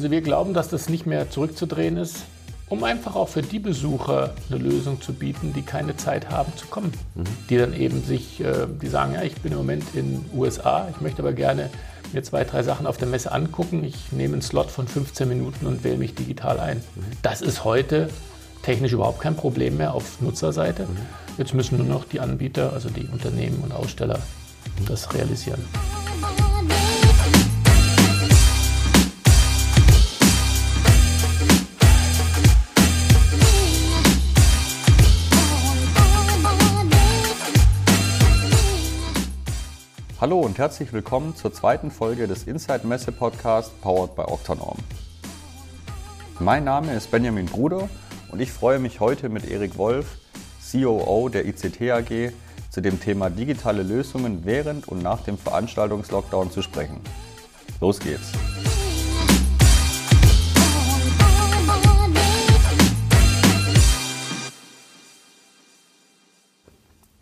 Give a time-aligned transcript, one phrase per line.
[0.00, 2.22] Also wir glauben, dass das nicht mehr zurückzudrehen ist,
[2.70, 6.68] um einfach auch für die Besucher eine Lösung zu bieten, die keine Zeit haben zu
[6.68, 6.94] kommen.
[7.14, 7.24] Mhm.
[7.50, 10.88] Die dann eben sich, äh, die sagen, ja, ich bin im Moment in den USA,
[10.90, 11.68] ich möchte aber gerne
[12.14, 13.84] mir zwei, drei Sachen auf der Messe angucken.
[13.84, 16.78] Ich nehme einen Slot von 15 Minuten und wähle mich digital ein.
[16.78, 17.02] Mhm.
[17.20, 18.08] Das ist heute
[18.62, 20.84] technisch überhaupt kein Problem mehr auf Nutzerseite.
[20.84, 20.96] Mhm.
[21.36, 24.18] Jetzt müssen nur noch die Anbieter, also die Unternehmen und Aussteller,
[24.86, 25.62] das realisieren.
[40.20, 44.76] Hallo und herzlich willkommen zur zweiten Folge des Inside Messe Podcast powered by Octanorm.
[46.38, 47.88] Mein Name ist Benjamin Bruder
[48.30, 50.18] und ich freue mich heute mit Erik Wolf,
[50.70, 52.32] COO der ICT AG,
[52.68, 57.00] zu dem Thema digitale Lösungen während und nach dem Veranstaltungslockdown zu sprechen.
[57.80, 58.32] Los geht's!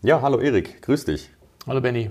[0.02, 1.30] Ja, hallo Erik, grüß dich.
[1.64, 2.10] Hallo Benny.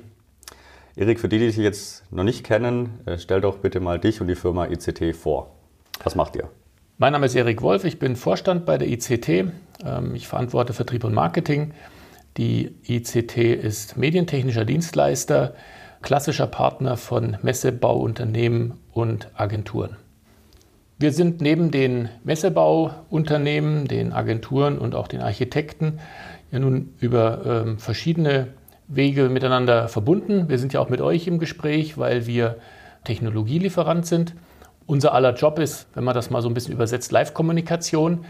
[0.97, 4.19] Erik, für die, die dich jetzt noch nicht kennen, äh, stell doch bitte mal dich
[4.19, 5.51] und die Firma ICT vor.
[6.03, 6.49] Was macht ihr?
[6.97, 9.29] Mein Name ist Erik Wolf, ich bin Vorstand bei der ICT.
[9.29, 11.75] Ähm, ich verantworte Vertrieb und Marketing.
[12.37, 15.53] Die ICT ist medientechnischer Dienstleister,
[16.01, 19.97] klassischer Partner von Messebauunternehmen und Agenturen.
[20.97, 25.99] Wir sind neben den Messebauunternehmen, den Agenturen und auch den Architekten
[26.51, 28.47] ja nun über ähm, verschiedene
[28.87, 30.49] Wege miteinander verbunden.
[30.49, 32.57] Wir sind ja auch mit euch im Gespräch, weil wir
[33.03, 34.33] Technologielieferant sind.
[34.85, 38.25] Unser aller Job ist, wenn man das mal so ein bisschen übersetzt, Live-Kommunikation.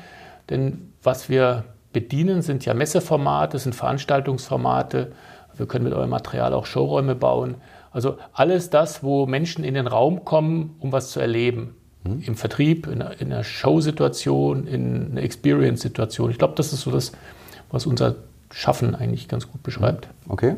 [0.49, 5.11] Denn was wir bedienen, sind ja Messeformate, sind Veranstaltungsformate.
[5.55, 7.55] Wir können mit eurem Material auch Showräume bauen.
[7.91, 11.75] Also alles das, wo Menschen in den Raum kommen, um was zu erleben.
[12.03, 12.21] Mhm.
[12.21, 16.31] Im Vertrieb, in einer, in einer Showsituation, in einer Experience-Situation.
[16.31, 17.11] Ich glaube, das ist so das,
[17.71, 18.15] was unser
[18.51, 20.07] Schaffen eigentlich ganz gut beschreibt.
[20.27, 20.55] Okay.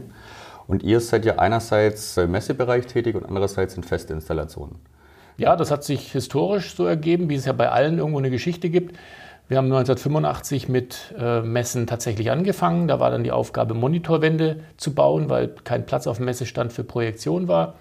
[0.67, 4.75] Und ihr seid ja einerseits im Messebereich tätig und andererseits in Festinstallationen.
[5.37, 8.69] Ja, das hat sich historisch so ergeben, wie es ja bei allen irgendwo eine Geschichte
[8.69, 8.97] gibt.
[9.47, 12.87] Wir haben 1985 mit äh, Messen tatsächlich angefangen.
[12.87, 16.83] Da war dann die Aufgabe, Monitorwände zu bauen, weil kein Platz auf dem Messestand für
[16.83, 17.73] Projektion war.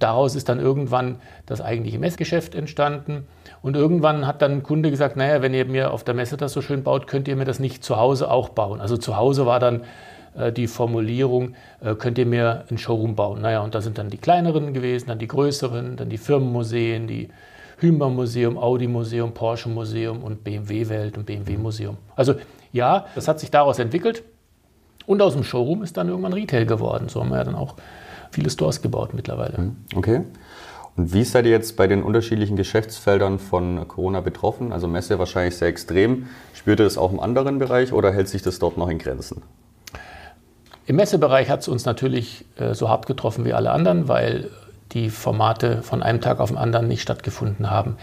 [0.00, 1.16] Daraus ist dann irgendwann
[1.46, 3.28] das eigentliche Messgeschäft entstanden.
[3.62, 6.52] Und irgendwann hat dann ein Kunde gesagt, naja, wenn ihr mir auf der Messe das
[6.52, 8.80] so schön baut, könnt ihr mir das nicht zu Hause auch bauen.
[8.80, 9.82] Also zu Hause war dann
[10.34, 13.42] äh, die Formulierung, äh, könnt ihr mir ein Showroom bauen.
[13.42, 17.28] Naja, und da sind dann die kleineren gewesen, dann die größeren, dann die Firmenmuseen, die
[17.78, 21.96] Hümber Museum, Audi Museum, Porsche Museum und BMW Welt und BMW Museum.
[22.16, 22.34] Also
[22.72, 24.22] ja, das hat sich daraus entwickelt.
[25.06, 27.08] Und aus dem Showroom ist dann irgendwann Retail geworden.
[27.08, 27.74] So haben wir ja dann auch
[28.30, 29.56] viele Stores gebaut mittlerweile.
[29.56, 30.22] Hm, okay.
[30.96, 34.72] Und wie seid ihr jetzt bei den unterschiedlichen Geschäftsfeldern von Corona betroffen?
[34.72, 36.26] Also Messe wahrscheinlich sehr extrem.
[36.52, 39.42] Spürt ihr das auch im anderen Bereich oder hält sich das dort noch in Grenzen?
[40.86, 44.50] Im Messebereich hat es uns natürlich äh, so hart getroffen wie alle anderen, weil
[44.92, 47.96] die Formate von einem Tag auf den anderen nicht stattgefunden haben.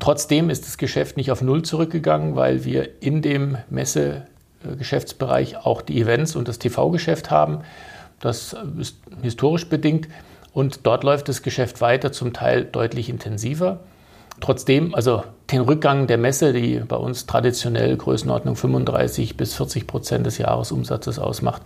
[0.00, 6.00] Trotzdem ist das Geschäft nicht auf Null zurückgegangen, weil wir in dem Messegeschäftsbereich auch die
[6.00, 7.60] Events und das TV-Geschäft haben.
[8.20, 10.08] Das ist historisch bedingt.
[10.52, 13.80] Und dort läuft das Geschäft weiter, zum Teil deutlich intensiver.
[14.40, 20.26] Trotzdem, also den Rückgang der Messe, die bei uns traditionell Größenordnung 35 bis 40 Prozent
[20.26, 21.62] des Jahresumsatzes ausmacht,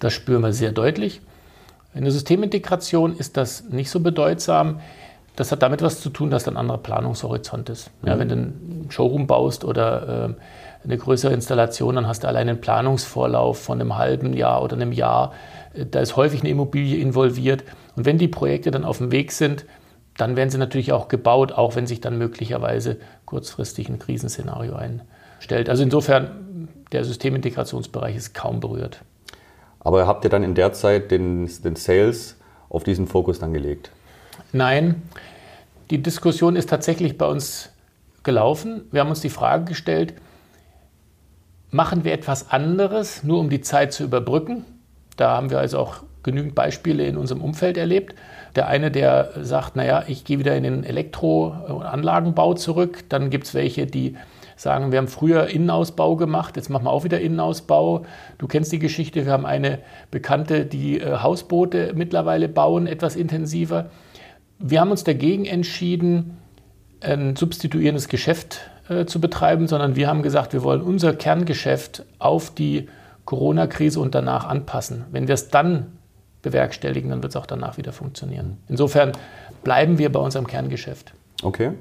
[0.00, 1.20] das spüren wir sehr deutlich.
[1.94, 4.80] In der Systemintegration ist das nicht so bedeutsam.
[5.36, 7.90] Das hat damit was zu tun, dass ein anderer Planungshorizont ist.
[8.04, 8.20] Ja, mhm.
[8.20, 12.60] wenn du einen Showroom baust oder äh, eine größere Installation, dann hast du allein einen
[12.60, 15.32] Planungsvorlauf von einem halben Jahr oder einem Jahr.
[15.74, 17.64] Da ist häufig eine Immobilie involviert.
[17.96, 19.66] Und wenn die Projekte dann auf dem Weg sind,
[20.16, 25.68] dann werden sie natürlich auch gebaut, auch wenn sich dann möglicherweise kurzfristig ein Krisenszenario einstellt.
[25.68, 29.00] Also insofern, der Systemintegrationsbereich ist kaum berührt.
[29.80, 32.36] Aber habt ihr dann in der Zeit den, den Sales
[32.68, 33.90] auf diesen Fokus dann gelegt?
[34.52, 35.02] Nein,
[35.90, 37.70] die Diskussion ist tatsächlich bei uns
[38.22, 38.82] gelaufen.
[38.90, 40.14] Wir haben uns die Frage gestellt,
[41.70, 44.64] machen wir etwas anderes, nur um die Zeit zu überbrücken?
[45.16, 48.14] Da haben wir also auch genügend Beispiele in unserem Umfeld erlebt.
[48.56, 53.04] Der eine, der sagt, naja, ich gehe wieder in den Elektro- und Anlagenbau zurück.
[53.08, 54.16] Dann gibt es welche, die
[54.56, 58.04] sagen, wir haben früher Innenausbau gemacht, jetzt machen wir auch wieder Innenausbau.
[58.38, 59.80] Du kennst die Geschichte, wir haben eine
[60.10, 63.90] Bekannte, die äh, Hausboote mittlerweile bauen, etwas intensiver.
[64.58, 66.38] Wir haben uns dagegen entschieden,
[67.00, 72.54] ein substituierendes Geschäft äh, zu betreiben, sondern wir haben gesagt, wir wollen unser Kerngeschäft auf
[72.54, 72.88] die
[73.24, 75.04] Corona-Krise und danach anpassen.
[75.10, 75.98] Wenn wir es dann
[76.42, 78.58] bewerkstelligen, dann wird es auch danach wieder funktionieren.
[78.68, 79.12] Insofern
[79.62, 81.14] bleiben wir bei unserem Kerngeschäft.
[81.42, 81.72] Okay.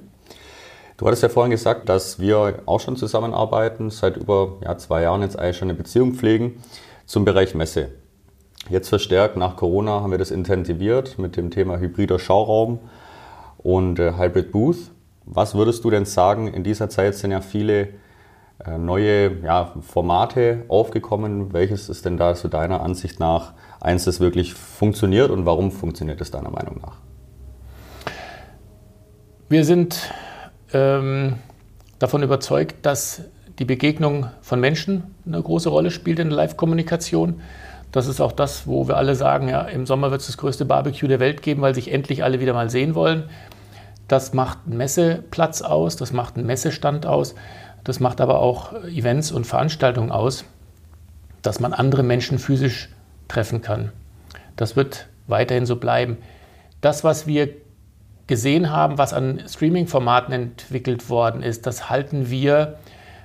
[0.98, 5.22] Du hattest ja vorhin gesagt, dass wir auch schon zusammenarbeiten, seit über ja, zwei Jahren
[5.22, 6.64] jetzt eigentlich schon eine Beziehung pflegen
[7.06, 7.90] zum Bereich Messe.
[8.70, 12.80] Jetzt verstärkt nach Corona haben wir das intensiviert mit dem Thema hybrider Schauraum
[13.58, 14.92] und äh, Hybrid Booth.
[15.26, 17.90] Was würdest du denn sagen, in dieser Zeit sind ja viele
[18.78, 21.54] neue ja, Formate aufgekommen.
[21.54, 26.22] Welches ist denn da zu deiner Ansicht nach eins, das wirklich funktioniert und warum funktioniert
[26.22, 26.98] es deiner Meinung nach?
[29.50, 30.12] Wir sind
[30.74, 31.36] ähm,
[32.00, 33.24] davon überzeugt, dass
[33.60, 37.42] die Begegnung von Menschen eine große Rolle spielt in der Live-Kommunikation.
[37.92, 40.66] Das ist auch das, wo wir alle sagen, ja, im Sommer wird es das größte
[40.66, 43.26] Barbecue der Welt geben, weil sich endlich alle wieder mal sehen wollen.
[44.08, 47.36] Das macht einen Messeplatz aus, das macht einen Messestand aus,
[47.84, 50.46] das macht aber auch Events und Veranstaltungen aus,
[51.42, 52.90] dass man andere Menschen physisch
[53.28, 53.92] treffen kann.
[54.56, 56.18] Das wird weiterhin so bleiben.
[56.82, 57.50] Das, was wir
[58.28, 62.78] gesehen haben, was an Streaming-Formaten entwickelt worden ist, das halten wir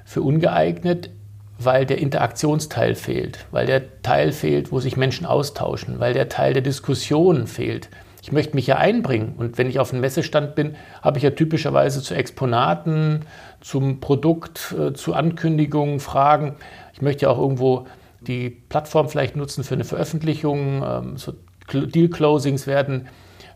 [0.04, 1.10] für ungeeignet,
[1.58, 6.52] weil der Interaktionsteil fehlt, weil der Teil fehlt, wo sich Menschen austauschen, weil der Teil
[6.52, 7.88] der Diskussion fehlt.
[8.28, 11.30] Ich möchte mich ja einbringen und wenn ich auf einem Messestand bin, habe ich ja
[11.30, 13.20] typischerweise zu Exponaten,
[13.62, 16.56] zum Produkt, äh, zu Ankündigungen, Fragen.
[16.92, 17.86] Ich möchte ja auch irgendwo
[18.20, 21.32] die Plattform vielleicht nutzen für eine Veröffentlichung, ähm, so
[21.72, 23.08] Deal-Closings werden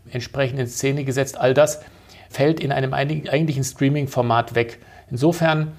[0.09, 1.37] entsprechend in Szene gesetzt.
[1.39, 1.83] All das
[2.31, 4.79] fällt in einem eigentlichen Streaming-Format weg.
[5.11, 5.73] Insofern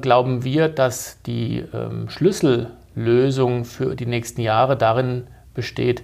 [0.00, 6.02] glauben wir, dass die ähm, Schlüssellösung für die nächsten Jahre darin besteht,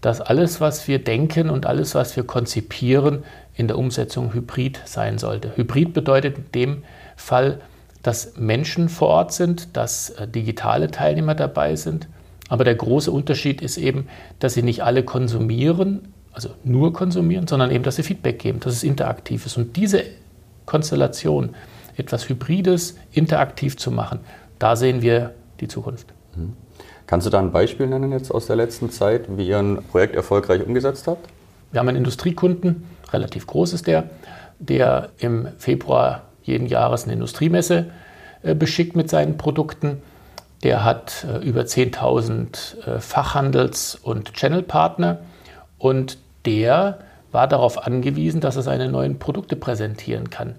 [0.00, 5.18] dass alles, was wir denken und alles, was wir konzipieren, in der Umsetzung hybrid sein
[5.18, 5.56] sollte.
[5.56, 6.82] Hybrid bedeutet in dem
[7.16, 7.60] Fall,
[8.02, 12.08] dass Menschen vor Ort sind, dass äh, digitale Teilnehmer dabei sind.
[12.48, 14.06] Aber der große Unterschied ist eben,
[14.38, 18.74] dass sie nicht alle konsumieren, also nur konsumieren, sondern eben, dass sie Feedback geben, dass
[18.74, 19.56] es interaktiv ist.
[19.56, 20.04] Und diese
[20.66, 21.56] Konstellation,
[21.96, 24.20] etwas Hybrides, interaktiv zu machen,
[24.58, 26.12] da sehen wir die Zukunft.
[26.36, 26.52] Mhm.
[27.06, 30.16] Kannst du da ein Beispiel nennen jetzt aus der letzten Zeit, wie ihr ein Projekt
[30.16, 31.28] erfolgreich umgesetzt habt?
[31.70, 34.10] Wir haben einen Industriekunden, relativ groß ist der,
[34.58, 37.90] der im Februar jeden Jahres eine Industriemesse
[38.42, 40.02] äh, beschickt mit seinen Produkten.
[40.62, 45.18] Der hat äh, über 10.000 äh, Fachhandels- und Channelpartner
[45.78, 46.98] und der
[47.30, 50.54] war darauf angewiesen, dass er seine neuen Produkte präsentieren kann.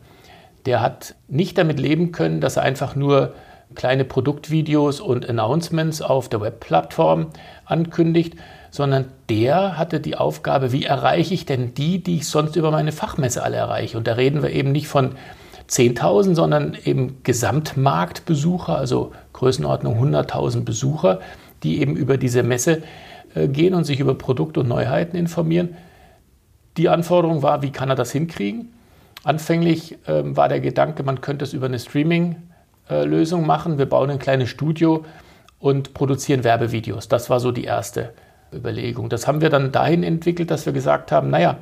[0.66, 3.34] Der hat nicht damit leben können, dass er einfach nur
[3.76, 7.28] kleine Produktvideos und Announcements auf der Webplattform
[7.66, 8.36] ankündigt,
[8.72, 12.92] sondern der hatte die Aufgabe, wie erreiche ich denn die, die ich sonst über meine
[12.92, 13.98] Fachmesse alle erreiche.
[13.98, 15.16] Und da reden wir eben nicht von
[15.70, 21.20] 10.000, sondern eben Gesamtmarktbesucher, also Größenordnung 100.000 Besucher,
[21.64, 22.84] die eben über diese Messe
[23.36, 25.76] äh, gehen und sich über Produkte und Neuheiten informieren.
[26.78, 28.74] Die Anforderung war, wie kann er das hinkriegen?
[29.24, 32.48] Anfänglich äh, war der Gedanke, man könnte es über eine Streaming-Lösung
[32.90, 33.78] äh, machen.
[33.78, 35.06] Wir bauen ein kleines Studio
[35.60, 37.08] und produzieren Werbevideos.
[37.08, 38.14] Das war so die erste
[38.54, 39.10] Überlegung.
[39.10, 41.58] Das haben wir dann dahin entwickelt, dass wir gesagt haben, naja,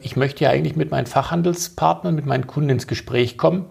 [0.00, 3.66] ich möchte ja eigentlich mit meinen Fachhandelspartnern, mit meinen Kunden ins Gespräch kommen.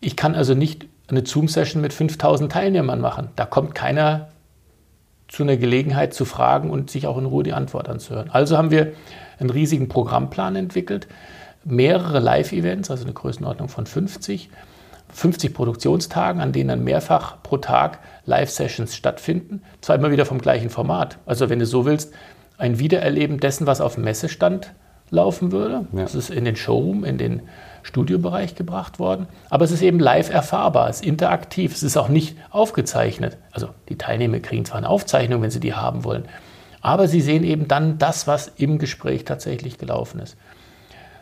[0.00, 3.28] Ich kann also nicht eine Zoom-Session mit 5000 Teilnehmern machen.
[3.36, 4.28] Da kommt keiner
[5.28, 8.30] zu einer Gelegenheit zu fragen und sich auch in Ruhe die Antwort anzuhören.
[8.30, 8.92] Also haben wir
[9.38, 11.08] einen riesigen Programmplan entwickelt,
[11.64, 14.50] mehrere Live-Events, also eine Größenordnung von 50,
[15.14, 20.70] 50 Produktionstagen, an denen dann mehrfach pro Tag Live-Sessions stattfinden, zwar immer wieder vom gleichen
[20.70, 21.18] Format.
[21.24, 22.12] Also wenn du so willst,
[22.58, 24.72] ein Wiedererleben dessen, was auf dem Messestand
[25.10, 25.86] laufen würde.
[25.92, 26.02] Ja.
[26.02, 27.42] Das ist in den Showroom, in den
[27.82, 29.26] Studiobereich gebracht worden.
[29.50, 33.36] Aber es ist eben live erfahrbar, es ist interaktiv, es ist auch nicht aufgezeichnet.
[33.52, 36.24] Also die Teilnehmer kriegen zwar eine Aufzeichnung, wenn sie die haben wollen,
[36.80, 40.36] aber sie sehen eben dann das, was im Gespräch tatsächlich gelaufen ist.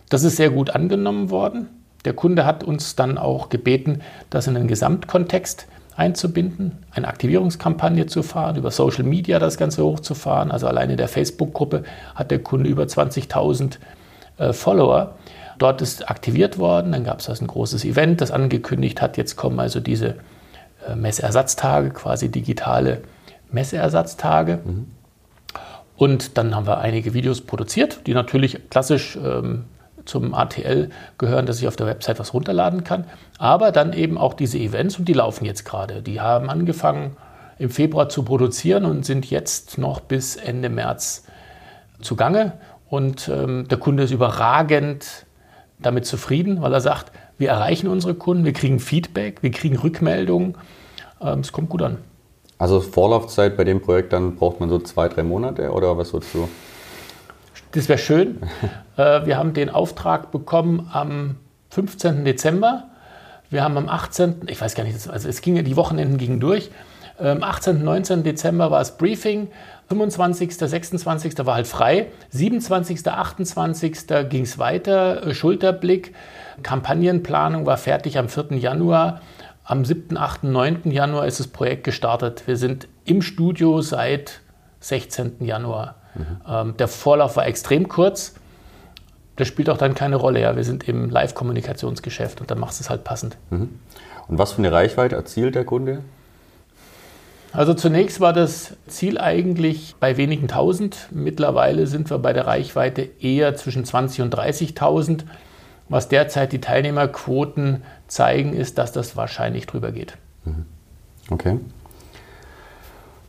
[0.08, 1.68] Das ist sehr gut angenommen worden.
[2.04, 5.66] Der Kunde hat uns dann auch gebeten, das in den Gesamtkontext
[5.96, 10.50] einzubinden, eine Aktivierungskampagne zu fahren, über Social Media das Ganze hochzufahren.
[10.50, 13.78] Also allein in der Facebook-Gruppe hat der Kunde über 20.000
[14.38, 15.16] äh, Follower.
[15.58, 19.36] Dort ist aktiviert worden, dann gab es also ein großes Event, das angekündigt hat, jetzt
[19.36, 20.16] kommen also diese
[20.88, 23.02] äh, Messeersatztage, quasi digitale
[23.50, 24.60] Messeersatztage.
[24.64, 24.86] Mhm.
[25.96, 29.66] Und dann haben wir einige Videos produziert, die natürlich klassisch ähm,
[30.04, 33.04] zum ATL gehören, dass ich auf der Website was runterladen kann.
[33.38, 36.02] Aber dann eben auch diese Events und die laufen jetzt gerade.
[36.02, 37.16] Die haben angefangen
[37.58, 41.24] im Februar zu produzieren und sind jetzt noch bis Ende März
[42.00, 42.52] zugange.
[42.88, 45.26] Und ähm, der Kunde ist überragend
[45.78, 50.56] damit zufrieden, weil er sagt, wir erreichen unsere Kunden, wir kriegen Feedback, wir kriegen Rückmeldungen.
[51.20, 51.98] Ähm, es kommt gut an.
[52.58, 56.34] Also Vorlaufzeit bei dem Projekt, dann braucht man so zwei, drei Monate oder was würdest
[56.34, 56.48] du?
[57.72, 58.38] Das wäre schön.
[58.94, 61.36] Äh, wir haben den Auftrag bekommen am
[61.70, 62.26] 15.
[62.26, 62.90] Dezember.
[63.48, 66.70] Wir haben am 18., ich weiß gar nicht, also es ging, die Wochenenden gingen durch.
[67.18, 68.22] Am 18., 19.
[68.22, 69.48] Dezember war es Briefing.
[69.88, 71.46] 25., 26.
[71.46, 72.08] war halt frei.
[72.30, 74.06] 27., 28.
[74.28, 75.26] ging es weiter.
[75.26, 76.14] Äh, Schulterblick.
[76.62, 78.58] Kampagnenplanung war fertig am 4.
[78.58, 79.22] Januar.
[79.64, 80.90] Am 7., 8., 9.
[80.90, 82.42] Januar ist das Projekt gestartet.
[82.46, 84.40] Wir sind im Studio seit
[84.80, 85.36] 16.
[85.40, 86.01] Januar.
[86.14, 86.26] Mhm.
[86.48, 88.34] Ähm, der Vorlauf war extrem kurz
[89.36, 90.40] das spielt auch dann keine Rolle.
[90.40, 90.56] Ja.
[90.56, 93.36] Wir sind im Live-Kommunikationsgeschäft und dann machst du es halt passend.
[93.50, 93.70] Mhm.
[94.28, 96.02] Und was für eine Reichweite erzielt der Kunde?
[97.52, 101.08] Also zunächst war das Ziel eigentlich bei wenigen tausend.
[101.10, 105.24] Mittlerweile sind wir bei der Reichweite eher zwischen 20 und 30.000.
[105.88, 110.16] Was derzeit die Teilnehmerquoten zeigen, ist, dass das wahrscheinlich drüber geht.
[110.44, 110.64] Mhm.
[111.30, 111.58] Okay.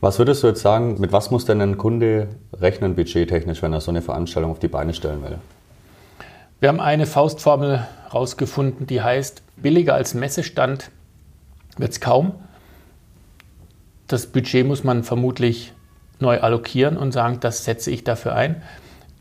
[0.04, 3.80] Was würdest du jetzt sagen, mit was muss denn ein Kunde rechnen, budgettechnisch, wenn er
[3.80, 5.38] so eine Veranstaltung auf die Beine stellen will?
[6.60, 10.90] Wir haben eine Faustformel rausgefunden, die heißt, billiger als Messestand
[11.78, 12.34] wird es kaum.
[14.06, 15.72] Das Budget muss man vermutlich
[16.20, 18.62] neu allokieren und sagen, das setze ich dafür ein.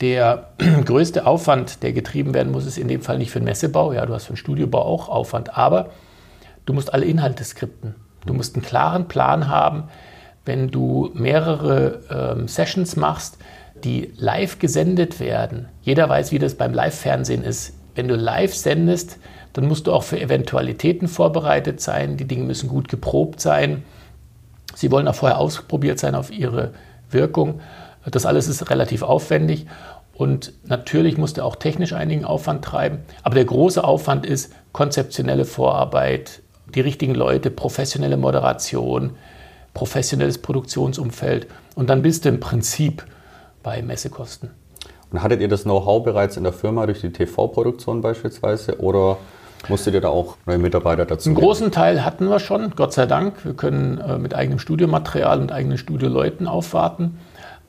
[0.01, 0.49] Der
[0.85, 3.93] größte Aufwand, der getrieben werden muss, ist in dem Fall nicht für den Messebau.
[3.93, 5.91] Ja, du hast für den Studiobau auch Aufwand, aber
[6.65, 7.95] du musst alle Inhalte skripten.
[8.25, 9.85] Du musst einen klaren Plan haben,
[10.45, 13.37] wenn du mehrere ähm, Sessions machst,
[13.83, 15.67] die live gesendet werden.
[15.81, 17.73] Jeder weiß, wie das beim Live-Fernsehen ist.
[17.95, 19.17] Wenn du live sendest,
[19.53, 22.17] dann musst du auch für Eventualitäten vorbereitet sein.
[22.17, 23.83] Die Dinge müssen gut geprobt sein.
[24.75, 26.73] Sie wollen auch vorher ausprobiert sein auf ihre
[27.09, 27.61] Wirkung.
[28.09, 29.67] Das alles ist relativ aufwendig.
[30.13, 32.99] Und natürlich musst du auch technisch einigen Aufwand treiben.
[33.23, 36.41] Aber der große Aufwand ist konzeptionelle Vorarbeit,
[36.73, 39.11] die richtigen Leute, professionelle Moderation,
[39.73, 41.47] professionelles Produktionsumfeld.
[41.75, 43.05] Und dann bist du im Prinzip
[43.63, 44.51] bei Messekosten.
[45.11, 49.17] Und hattet ihr das Know-how bereits in der Firma durch die TV-Produktion beispielsweise oder
[49.69, 51.29] musstet ihr da auch neue Mitarbeiter dazu?
[51.29, 53.45] Einen großen Teil hatten wir schon, Gott sei Dank.
[53.45, 57.19] Wir können äh, mit eigenem Studiomaterial und eigenen Studioleuten aufwarten.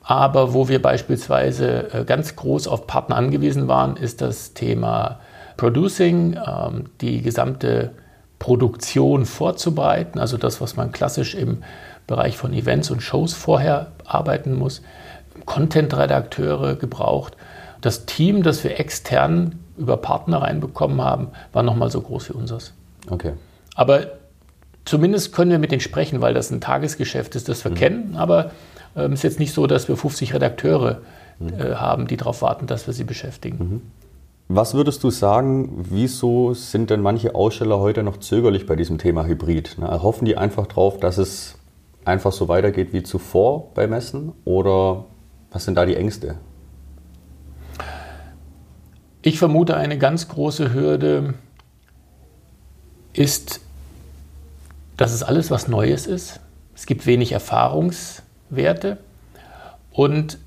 [0.01, 5.19] Aber wo wir beispielsweise äh, ganz groß auf Partner angewiesen waren, ist das Thema
[5.57, 7.91] Producing, ähm, die gesamte
[8.39, 11.63] Produktion vorzubereiten, also das, was man klassisch im
[12.07, 14.81] Bereich von Events und Shows vorher arbeiten muss.
[15.45, 17.35] Content-Redakteure gebraucht.
[17.81, 22.73] Das Team, das wir extern über Partner reinbekommen haben, war nochmal so groß wie unseres.
[23.09, 23.33] Okay.
[23.75, 24.07] Aber
[24.85, 27.75] zumindest können wir mit denen sprechen, weil das ein Tagesgeschäft ist, das wir mhm.
[27.75, 28.15] kennen.
[28.15, 28.51] Aber
[28.95, 30.99] es ähm, ist jetzt nicht so, dass wir 50 Redakteure
[31.39, 31.49] mhm.
[31.49, 33.57] äh, haben, die darauf warten, dass wir sie beschäftigen.
[33.57, 33.81] Mhm.
[34.47, 39.25] Was würdest du sagen, wieso sind denn manche Aussteller heute noch zögerlich bei diesem Thema
[39.25, 39.77] Hybrid?
[39.79, 41.55] Na, hoffen die einfach darauf, dass es
[42.05, 44.31] einfach so weitergeht wie zuvor bei Messen?
[44.45, 45.05] Oder
[45.51, 46.35] was sind da die Ängste?
[49.21, 51.33] Ich vermute, eine ganz große Hürde
[53.13, 53.59] ist,
[54.97, 56.39] dass es alles was Neues ist.
[56.75, 58.99] Es gibt wenig Erfahrungswerte
[59.91, 60.37] und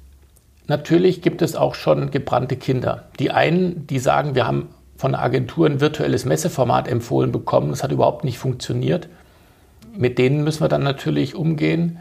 [0.66, 3.08] natürlich gibt es auch schon gebrannte Kinder.
[3.18, 7.82] Die einen, die sagen, wir haben von der Agentur ein virtuelles Messeformat empfohlen bekommen, das
[7.82, 9.08] hat überhaupt nicht funktioniert.
[9.98, 11.98] Mit denen müssen wir dann natürlich umgehen.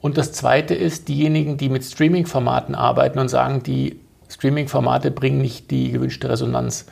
[0.00, 5.70] Und das Zweite ist, diejenigen, die mit Streaming-Formaten arbeiten und sagen, die Streaming-Formate bringen nicht
[5.72, 6.86] die gewünschte Resonanz.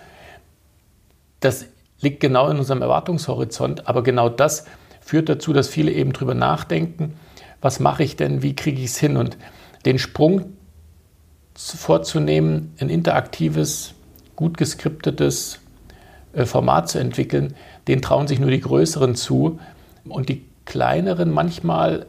[1.39, 1.67] Das
[2.01, 4.67] liegt genau in unserem Erwartungshorizont, aber genau das
[5.01, 7.15] führt dazu, dass viele eben drüber nachdenken,
[7.61, 9.37] was mache ich denn, wie kriege ich es hin und
[9.85, 10.55] den Sprung
[11.55, 13.95] vorzunehmen, ein interaktives,
[14.35, 15.61] gut geskriptetes
[16.33, 17.55] äh, Format zu entwickeln,
[17.87, 19.61] den trauen sich nur die Größeren zu
[20.09, 22.07] und die kleineren manchmal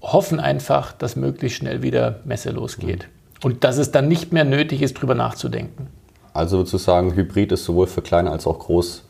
[0.00, 3.08] hoffen einfach, dass möglichst schnell wieder Messe losgeht.
[3.42, 5.88] Und dass es dann nicht mehr nötig ist, darüber nachzudenken.
[6.32, 9.04] Also sozusagen, Hybrid ist sowohl für kleine als auch groß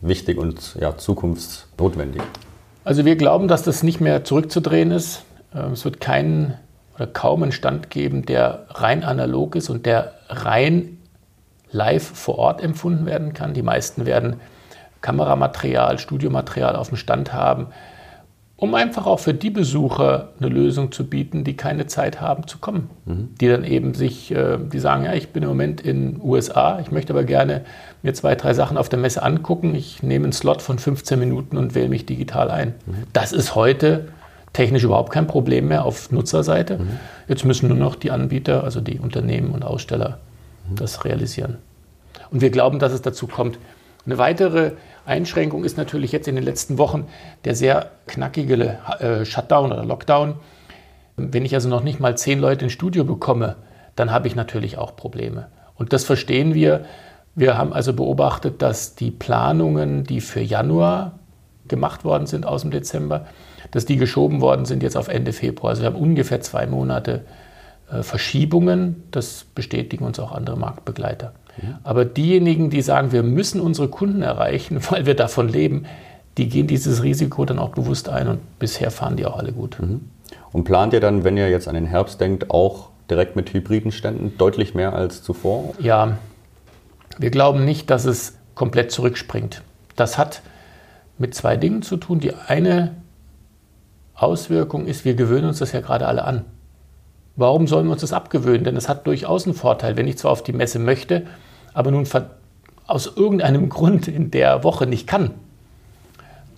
[0.00, 2.22] wichtig und ja, zukunftsnotwendig.
[2.84, 5.24] Also wir glauben, dass das nicht mehr zurückzudrehen ist.
[5.54, 6.54] Ähm, es wird keinen
[6.94, 10.98] oder kaum einen Stand geben, der rein analog ist und der rein
[11.70, 13.52] live vor Ort empfunden werden kann.
[13.52, 14.36] Die meisten werden
[15.00, 17.68] Kameramaterial, Studiomaterial auf dem Stand haben,
[18.58, 22.58] um einfach auch für die Besucher eine Lösung zu bieten, die keine Zeit haben zu
[22.58, 22.88] kommen.
[23.04, 23.28] Mhm.
[23.38, 26.90] Die dann eben sich, äh, die sagen, ja, ich bin im Moment in USA, ich
[26.90, 27.66] möchte aber gerne
[28.02, 29.74] mir zwei, drei Sachen auf der Messe angucken.
[29.74, 32.68] Ich nehme einen Slot von 15 Minuten und wähle mich digital ein.
[32.86, 32.94] Mhm.
[33.12, 34.08] Das ist heute
[34.54, 36.78] technisch überhaupt kein Problem mehr auf Nutzerseite.
[36.78, 36.88] Mhm.
[37.28, 40.18] Jetzt müssen nur noch die Anbieter, also die Unternehmen und Aussteller,
[40.70, 40.76] mhm.
[40.76, 41.58] das realisieren.
[42.30, 43.58] Und wir glauben, dass es dazu kommt.
[44.06, 44.72] Eine weitere
[45.04, 47.06] Einschränkung ist natürlich jetzt in den letzten Wochen
[47.44, 50.36] der sehr knackige äh, Shutdown oder Lockdown.
[51.16, 53.56] Wenn ich also noch nicht mal zehn Leute ins Studio bekomme,
[53.96, 55.48] dann habe ich natürlich auch Probleme.
[55.74, 56.84] Und das verstehen wir.
[57.34, 61.18] Wir haben also beobachtet, dass die Planungen, die für Januar
[61.68, 63.26] gemacht worden sind aus dem Dezember,
[63.72, 65.70] dass die geschoben worden sind jetzt auf Ende Februar.
[65.70, 67.24] Also wir haben ungefähr zwei Monate
[67.90, 69.02] äh, Verschiebungen.
[69.10, 71.32] Das bestätigen uns auch andere Marktbegleiter.
[71.84, 75.86] Aber diejenigen, die sagen, wir müssen unsere Kunden erreichen, weil wir davon leben,
[76.38, 79.78] die gehen dieses Risiko dann auch bewusst ein und bisher fahren die auch alle gut.
[79.80, 80.02] Mhm.
[80.52, 83.92] Und plant ihr dann, wenn ihr jetzt an den Herbst denkt, auch direkt mit hybriden
[83.92, 85.74] Ständen deutlich mehr als zuvor?
[85.78, 86.18] Ja,
[87.18, 89.62] wir glauben nicht, dass es komplett zurückspringt.
[89.94, 90.42] Das hat
[91.18, 92.20] mit zwei Dingen zu tun.
[92.20, 92.94] Die eine
[94.14, 96.44] Auswirkung ist, wir gewöhnen uns das ja gerade alle an.
[97.36, 98.64] Warum sollen wir uns das abgewöhnen?
[98.64, 101.26] Denn es hat durchaus einen Vorteil, wenn ich zwar auf die Messe möchte,
[101.74, 102.08] aber nun
[102.86, 105.32] aus irgendeinem Grund in der Woche nicht kann,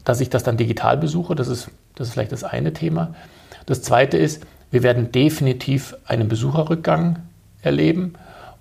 [0.05, 1.35] dass ich das dann digital besuche.
[1.35, 3.15] Das ist, das ist vielleicht das eine Thema.
[3.67, 7.21] Das zweite ist, wir werden definitiv einen Besucherrückgang
[7.63, 8.15] erleben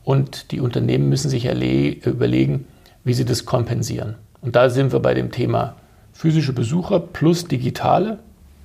[0.04, 2.66] und die Unternehmen müssen sich überlegen,
[3.04, 4.16] wie sie das kompensieren.
[4.42, 5.76] Und da sind wir bei dem Thema
[6.14, 8.20] physische Besucher plus digitale.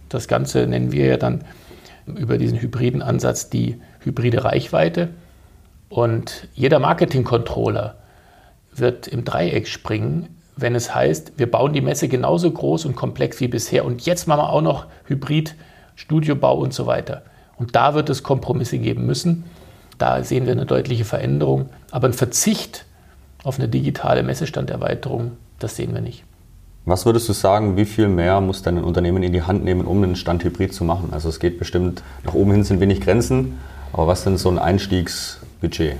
[0.08, 1.42] Das Ganze nennen wir ja dann
[2.06, 5.10] über diesen hybriden Ansatz die hybride Reichweite.
[5.88, 7.96] Und jeder Marketing-Controller
[8.74, 13.40] wird im Dreieck springen, wenn es heißt, wir bauen die Messe genauso groß und komplex
[13.40, 15.54] wie bisher und jetzt machen wir auch noch Hybrid,
[15.94, 17.22] Studiobau und so weiter.
[17.56, 19.44] Und da wird es Kompromisse geben müssen.
[19.98, 21.68] Da sehen wir eine deutliche Veränderung.
[21.90, 22.86] Aber ein Verzicht
[23.44, 26.24] auf eine digitale Messestanderweiterung, das sehen wir nicht.
[26.84, 30.02] Was würdest du sagen, wie viel mehr muss dein Unternehmen in die Hand nehmen, um
[30.02, 31.10] einen Stand Hybrid zu machen?
[31.12, 33.60] Also es geht bestimmt, nach oben hin sind wenig Grenzen,
[33.92, 35.94] aber was denn so ein Einstiegsbudget?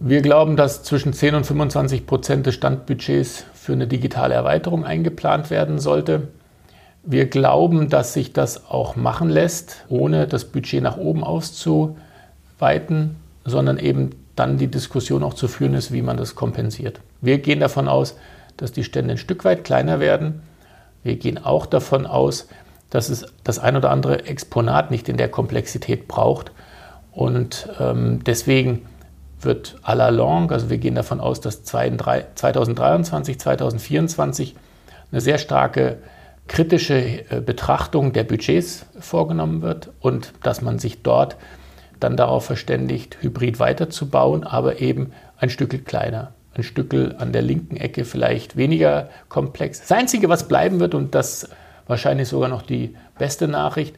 [0.00, 5.48] Wir glauben, dass zwischen 10 und 25 Prozent des Standbudgets für eine digitale Erweiterung eingeplant
[5.50, 6.28] werden sollte.
[7.04, 13.14] Wir glauben, dass sich das auch machen lässt, ohne das Budget nach oben auszuweiten,
[13.44, 17.00] sondern eben dann die Diskussion auch zu führen ist, wie man das kompensiert.
[17.20, 18.16] Wir gehen davon aus,
[18.56, 20.42] dass die Stände ein Stück weit kleiner werden.
[21.02, 22.48] Wir gehen auch davon aus,
[22.90, 26.52] dass es das ein oder andere Exponat nicht in der Komplexität braucht.
[27.12, 28.86] Und ähm, deswegen
[29.40, 34.54] wird à la longue, also wir gehen davon aus, dass 2023, 2024
[35.12, 35.98] eine sehr starke
[36.48, 41.36] kritische äh, Betrachtung der Budgets vorgenommen wird und dass man sich dort
[42.00, 47.76] dann darauf verständigt, Hybrid weiterzubauen, aber eben ein Stückel kleiner, ein Stückel an der linken
[47.76, 49.80] Ecke vielleicht weniger komplex.
[49.80, 51.48] Das Einzige, was bleiben wird, und das
[51.86, 53.96] wahrscheinlich sogar noch die beste Nachricht,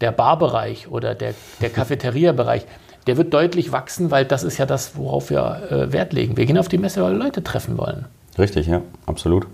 [0.00, 2.66] der Barbereich oder der, der Cafeteria-Bereich,
[3.06, 6.36] der wird deutlich wachsen, weil das ist ja das, worauf wir äh, Wert legen.
[6.36, 8.06] Wir gehen auf die Messe, weil wir Leute treffen wollen.
[8.38, 9.46] Richtig, ja, absolut.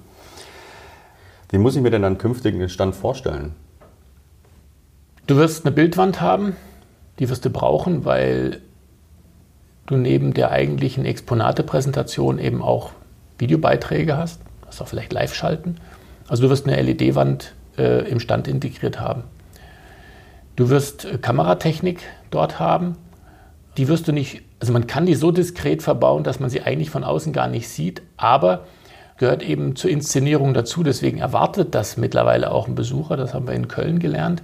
[1.51, 3.55] Wie muss ich mir denn dann künftig den Stand vorstellen?
[5.27, 6.57] Du wirst eine Bildwand haben,
[7.19, 8.61] die wirst du brauchen, weil
[9.89, 12.93] du neben der eigentlichen Exponatepräsentation eben auch
[13.39, 14.41] Videobeiträge hast.
[14.61, 15.77] Du hast auch vielleicht live schalten.
[16.29, 19.25] Also du wirst eine LED-Wand äh, im Stand integriert haben.
[20.57, 22.97] Du wirst äh, Kameratechnik dort haben.
[23.77, 26.91] Die wirst du nicht, also man kann die so diskret verbauen, dass man sie eigentlich
[26.91, 28.67] von außen gar nicht sieht, aber
[29.17, 30.83] gehört eben zur Inszenierung dazu.
[30.83, 33.17] Deswegen erwartet das mittlerweile auch ein Besucher.
[33.17, 34.43] Das haben wir in Köln gelernt.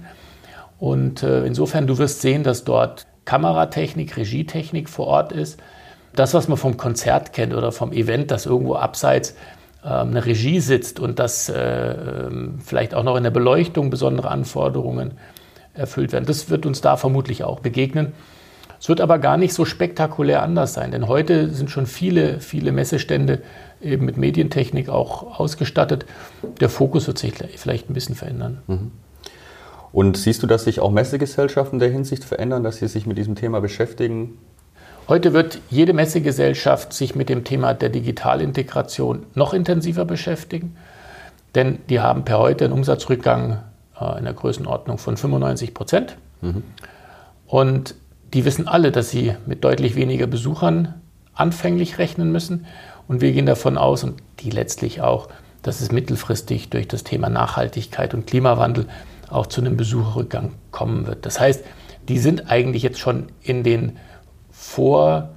[0.79, 5.59] Und äh, insofern, du wirst sehen, dass dort Kameratechnik, Regietechnik vor Ort ist.
[6.13, 9.35] Das, was man vom Konzert kennt oder vom Event, das irgendwo abseits
[9.83, 14.29] äh, eine Regie sitzt und das äh, ähm, vielleicht auch noch in der Beleuchtung besondere
[14.29, 15.13] Anforderungen
[15.73, 18.13] erfüllt werden, das wird uns da vermutlich auch begegnen.
[18.79, 22.71] Es wird aber gar nicht so spektakulär anders sein, denn heute sind schon viele, viele
[22.71, 23.41] Messestände
[23.81, 26.05] eben mit Medientechnik auch ausgestattet.
[26.59, 28.61] Der Fokus wird sich vielleicht ein bisschen verändern.
[28.67, 28.91] Mhm.
[29.95, 33.17] Und siehst du, dass sich auch Messegesellschaften in der Hinsicht verändern, dass sie sich mit
[33.17, 34.37] diesem Thema beschäftigen?
[35.07, 40.75] Heute wird jede Messegesellschaft sich mit dem Thema der Digitalintegration noch intensiver beschäftigen,
[41.55, 43.61] denn die haben per heute einen Umsatzrückgang
[43.97, 46.17] äh, in der Größenordnung von 95 Prozent.
[46.41, 46.63] Mhm.
[47.47, 47.95] Und
[48.33, 50.95] die wissen alle, dass sie mit deutlich weniger Besuchern
[51.33, 52.65] anfänglich rechnen müssen.
[53.07, 55.29] Und wir gehen davon aus, und die letztlich auch,
[55.61, 58.87] dass es mittelfristig durch das Thema Nachhaltigkeit und Klimawandel
[59.29, 61.25] auch zu einem Besucherrückgang kommen wird.
[61.25, 61.63] Das heißt,
[62.07, 63.97] die sind eigentlich jetzt schon in, den
[64.51, 65.29] Vor,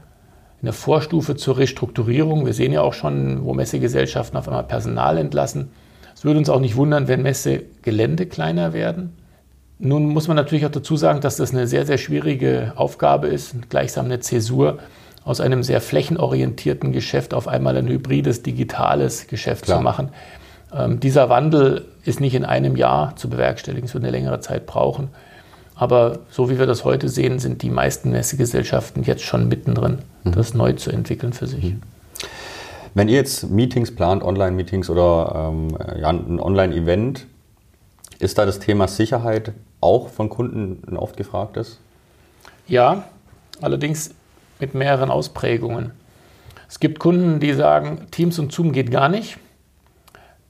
[0.61, 2.47] in der Vorstufe zur Restrukturierung.
[2.47, 5.71] Wir sehen ja auch schon, wo Messegesellschaften auf einmal Personal entlassen.
[6.15, 9.17] Es würde uns auch nicht wundern, wenn Messegelände kleiner werden.
[9.79, 13.71] Nun muss man natürlich auch dazu sagen, dass das eine sehr, sehr schwierige Aufgabe ist,
[13.71, 14.79] gleichsam eine Zäsur
[15.25, 19.79] aus einem sehr flächenorientierten Geschäft auf einmal ein hybrides, digitales Geschäft Klar.
[19.79, 20.09] zu machen.
[20.75, 24.67] Ähm, dieser Wandel ist nicht in einem Jahr zu bewerkstelligen, es wird eine längere Zeit
[24.67, 25.09] brauchen.
[25.75, 30.33] Aber so wie wir das heute sehen, sind die meisten Messegesellschaften jetzt schon mittendrin, mhm.
[30.33, 31.65] das neu zu entwickeln für sich.
[31.65, 31.83] Mhm.
[32.95, 35.69] Wenn ihr jetzt Meetings plant, Online-Meetings oder ähm,
[36.01, 37.27] ja, ein Online-Event,
[38.19, 41.79] ist da das Thema Sicherheit auch von Kunden ein oft gefragtes?
[42.67, 43.05] Ja,
[43.61, 44.11] allerdings
[44.59, 45.93] mit mehreren Ausprägungen.
[46.69, 49.39] Es gibt Kunden, die sagen, Teams und Zoom geht gar nicht.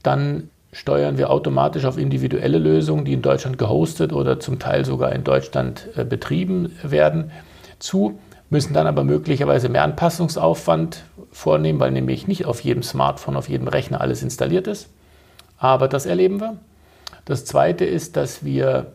[0.03, 5.13] Dann steuern wir automatisch auf individuelle Lösungen, die in Deutschland gehostet oder zum Teil sogar
[5.13, 7.33] in Deutschland äh, betrieben werden,
[7.81, 13.49] zu, müssen dann aber möglicherweise mehr Anpassungsaufwand vornehmen, weil nämlich nicht auf jedem Smartphone, auf
[13.49, 14.89] jedem Rechner alles installiert ist.
[15.59, 16.59] Aber das erleben wir.
[17.25, 18.93] Das Zweite ist, dass wir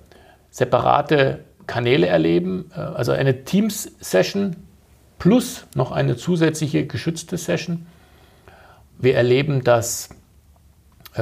[0.51, 4.55] separate Kanäle erleben, äh, also eine Teams-Session
[5.19, 7.87] plus noch eine zusätzliche geschützte Session.
[8.99, 10.09] Wir erleben, dass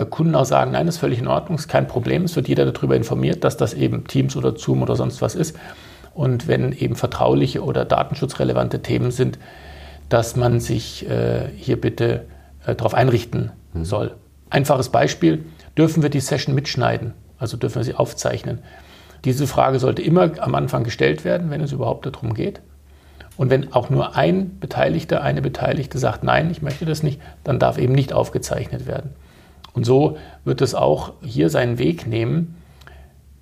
[0.09, 2.71] Kunden auch sagen, nein, das ist völlig in Ordnung, ist kein Problem, es wird jeder
[2.71, 5.57] darüber informiert, dass das eben Teams oder Zoom oder sonst was ist.
[6.13, 9.37] Und wenn eben vertrauliche oder datenschutzrelevante Themen sind,
[10.09, 12.25] dass man sich äh, hier bitte
[12.65, 13.85] äh, darauf einrichten mhm.
[13.85, 14.15] soll.
[14.49, 15.45] Einfaches Beispiel,
[15.77, 18.59] dürfen wir die Session mitschneiden, also dürfen wir sie aufzeichnen.
[19.23, 22.61] Diese Frage sollte immer am Anfang gestellt werden, wenn es überhaupt darum geht.
[23.37, 27.59] Und wenn auch nur ein Beteiligter, eine Beteiligte sagt, nein, ich möchte das nicht, dann
[27.59, 29.11] darf eben nicht aufgezeichnet werden.
[29.73, 32.55] Und so wird es auch hier seinen Weg nehmen.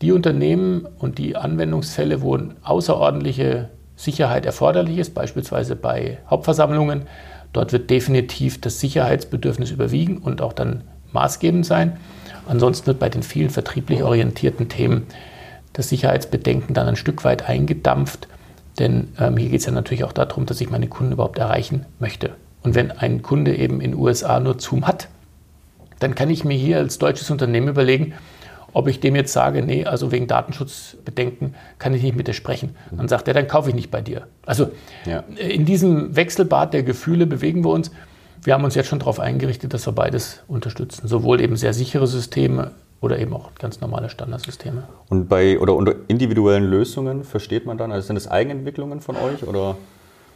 [0.02, 7.04] Die Unternehmen und die Anwendungsfälle, wo außerordentliche Sicherheit erforderlich ist, beispielsweise bei Hauptversammlungen,
[7.52, 11.98] dort wird definitiv das Sicherheitsbedürfnis überwiegen und auch dann maßgebend sein.
[12.48, 15.08] Ansonsten wird bei den vielen vertrieblich orientierten Themen
[15.74, 18.28] das Sicherheitsbedenken dann ein Stück weit eingedampft
[18.80, 21.86] denn ähm, hier geht es ja natürlich auch darum, dass ich meine Kunden überhaupt erreichen
[22.00, 22.32] möchte.
[22.64, 25.10] Und wenn ein Kunde eben in den USA nur Zoom hat,
[26.00, 28.14] dann kann ich mir hier als deutsches Unternehmen überlegen,
[28.74, 32.76] ob ich dem jetzt sage, nee, also wegen Datenschutzbedenken kann ich nicht mit dir sprechen.
[32.92, 34.28] Dann sagt er, dann kaufe ich nicht bei dir.
[34.46, 34.72] Also
[35.06, 35.24] ja.
[35.38, 37.92] in diesem Wechselbad der Gefühle bewegen wir uns.
[38.44, 41.08] Wir haben uns jetzt schon darauf eingerichtet, dass wir beides unterstützen.
[41.08, 44.84] Sowohl eben sehr sichere Systeme oder eben auch ganz normale Standardsysteme.
[45.10, 49.44] Und bei oder unter individuellen Lösungen versteht man dann, also sind das Eigenentwicklungen von euch
[49.44, 49.78] oder?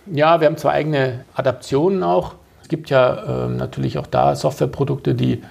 [0.05, 2.35] Ja, wir haben zwei eigene Adaptionen auch.
[2.63, 5.43] Es gibt ja äh, natürlich auch da Softwareprodukte, die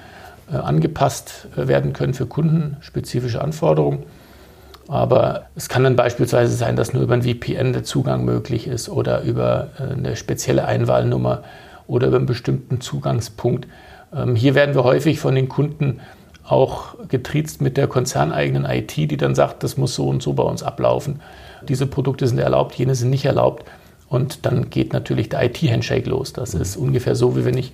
[0.51, 4.05] äh, angepasst äh, werden können für kundenspezifische Anforderungen.
[4.89, 8.89] Aber es kann dann beispielsweise sein, dass nur über ein VPN der Zugang möglich ist
[8.89, 11.43] oder über äh, eine spezielle Einwahlnummer
[11.87, 13.69] oder über einen bestimmten Zugangspunkt.
[14.15, 16.01] Ähm, hier werden wir häufig von den Kunden
[16.45, 20.43] auch getriezt mit der konzerneigenen IT, die dann sagt, das muss so und so bei
[20.43, 21.21] uns ablaufen.
[21.69, 23.65] Diese Produkte sind erlaubt, jene sind nicht erlaubt.
[24.13, 26.35] Und dann geht natürlich der IT-Handshake los.
[26.35, 27.73] Das ist ungefähr so, wie wenn ich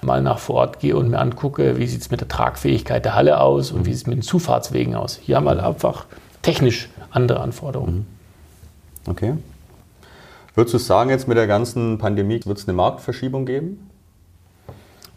[0.00, 3.16] mal nach vor Ort gehe und mir angucke, wie sieht es mit der Tragfähigkeit der
[3.16, 5.18] Halle aus und wie sieht es mit den Zufahrtswegen aus.
[5.20, 6.06] Hier haben wir einfach
[6.40, 8.06] technisch andere Anforderungen.
[9.06, 9.10] Mhm.
[9.10, 9.34] Okay.
[10.54, 13.90] Würdest du sagen, jetzt mit der ganzen Pandemie wird es eine Marktverschiebung geben?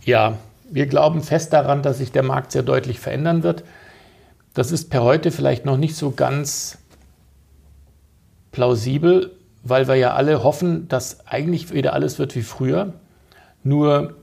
[0.03, 0.39] Ja,
[0.71, 3.63] wir glauben fest daran, dass sich der Markt sehr deutlich verändern wird.
[4.55, 6.79] Das ist per heute vielleicht noch nicht so ganz
[8.51, 9.31] plausibel,
[9.65, 12.93] weil wir ja alle hoffen, dass eigentlich wieder alles wird wie früher.
[13.63, 14.15] Nur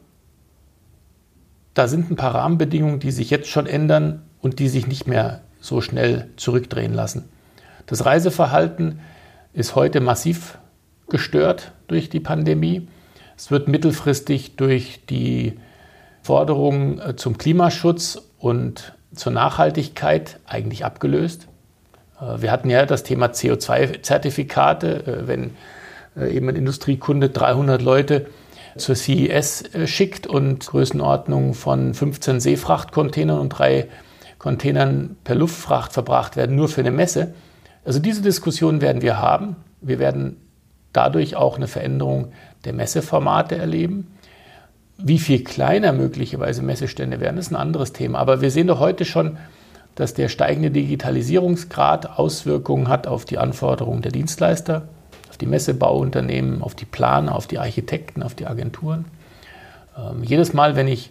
[1.75, 5.43] da sind ein paar Rahmenbedingungen, die sich jetzt schon ändern und die sich nicht mehr
[5.61, 7.29] so schnell zurückdrehen lassen.
[7.87, 9.01] Das Reiseverhalten
[9.53, 10.59] ist heute massiv
[11.09, 12.89] gestört durch die Pandemie.
[13.37, 15.59] Es wird mittelfristig durch die
[16.23, 21.49] Forderungen äh, zum Klimaschutz und zur Nachhaltigkeit eigentlich abgelöst.
[22.23, 25.51] Äh, wir hatten ja das Thema CO2-Zertifikate, äh, wenn
[26.15, 28.27] eben ein Industriekunde 300 Leute
[28.77, 33.89] zur CES schickt und Größenordnung von 15 Seefrachtcontainern und drei
[34.39, 37.33] Containern per Luftfracht verbracht werden, nur für eine Messe.
[37.87, 39.57] Also diese Diskussion werden wir haben.
[39.81, 40.37] Wir werden
[40.93, 42.33] dadurch auch eine Veränderung
[42.67, 44.15] der Messeformate erleben.
[44.99, 48.19] Wie viel kleiner möglicherweise Messestände werden, ist ein anderes Thema.
[48.19, 49.39] Aber wir sehen doch heute schon,
[49.95, 54.89] dass der steigende Digitalisierungsgrad Auswirkungen hat auf die Anforderungen der Dienstleister,
[55.29, 59.05] auf die Messebauunternehmen, auf die Planer, auf die Architekten, auf die Agenturen.
[59.97, 61.11] Ähm, jedes Mal, wenn ich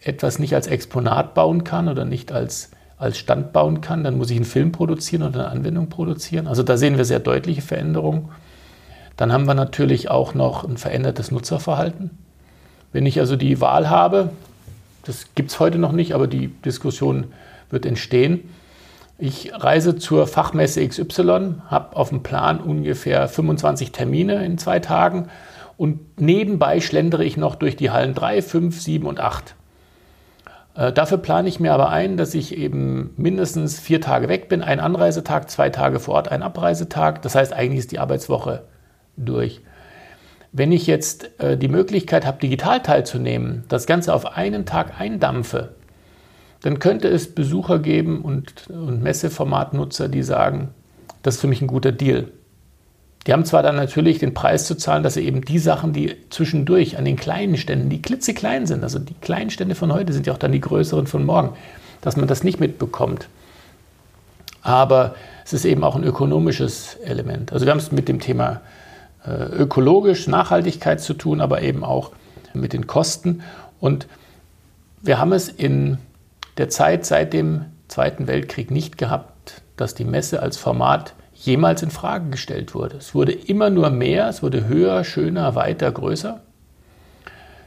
[0.00, 4.30] etwas nicht als Exponat bauen kann oder nicht als, als Stand bauen kann, dann muss
[4.30, 6.48] ich einen Film produzieren oder eine Anwendung produzieren.
[6.48, 8.30] Also da sehen wir sehr deutliche Veränderungen.
[9.16, 12.10] Dann haben wir natürlich auch noch ein verändertes Nutzerverhalten.
[12.92, 14.30] Wenn ich also die Wahl habe,
[15.04, 17.32] das gibt es heute noch nicht, aber die Diskussion
[17.72, 18.48] wird entstehen.
[19.18, 25.28] Ich reise zur Fachmesse XY, habe auf dem Plan ungefähr 25 Termine in zwei Tagen
[25.76, 29.54] und nebenbei schlendere ich noch durch die Hallen 3, 5, 7 und 8.
[30.74, 34.62] Äh, dafür plane ich mir aber ein, dass ich eben mindestens vier Tage weg bin,
[34.62, 37.22] ein Anreisetag, zwei Tage vor Ort, ein Abreisetag.
[37.22, 38.64] Das heißt, eigentlich ist die Arbeitswoche
[39.16, 39.60] durch.
[40.52, 45.74] Wenn ich jetzt äh, die Möglichkeit habe, digital teilzunehmen, das Ganze auf einen Tag eindampfe,
[46.62, 50.68] dann könnte es Besucher geben und, und Messeformatnutzer, die sagen,
[51.22, 52.28] das ist für mich ein guter Deal.
[53.26, 56.16] Die haben zwar dann natürlich den Preis zu zahlen, dass sie eben die Sachen, die
[56.30, 60.26] zwischendurch an den kleinen Ständen, die klitzeklein sind, also die kleinen Stände von heute sind
[60.26, 61.50] ja auch dann die größeren von morgen,
[62.00, 63.28] dass man das nicht mitbekommt.
[64.62, 67.52] Aber es ist eben auch ein ökonomisches Element.
[67.52, 68.60] Also wir haben es mit dem Thema
[69.26, 72.12] äh, ökologisch, Nachhaltigkeit zu tun, aber eben auch
[72.54, 73.42] mit den Kosten.
[73.80, 74.06] Und
[75.00, 75.98] wir haben es in
[76.58, 81.90] der Zeit seit dem Zweiten Weltkrieg nicht gehabt, dass die Messe als Format jemals in
[81.90, 82.96] Frage gestellt wurde.
[82.96, 86.40] Es wurde immer nur mehr, es wurde höher, schöner, weiter, größer.